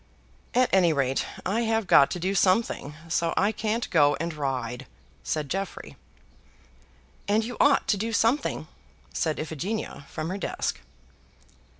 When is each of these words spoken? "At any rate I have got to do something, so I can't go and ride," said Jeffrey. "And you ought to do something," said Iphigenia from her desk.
"At 0.55 0.67
any 0.73 0.93
rate 0.93 1.27
I 1.45 1.59
have 1.61 1.85
got 1.85 2.09
to 2.09 2.19
do 2.19 2.33
something, 2.33 2.95
so 3.07 3.35
I 3.37 3.51
can't 3.51 3.87
go 3.91 4.17
and 4.19 4.33
ride," 4.33 4.87
said 5.23 5.47
Jeffrey. 5.47 5.95
"And 7.27 7.43
you 7.45 7.55
ought 7.59 7.87
to 7.89 7.97
do 7.97 8.11
something," 8.11 8.67
said 9.13 9.39
Iphigenia 9.39 10.07
from 10.09 10.29
her 10.31 10.39
desk. 10.39 10.79